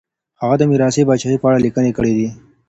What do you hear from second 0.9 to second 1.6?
پاچاهۍ په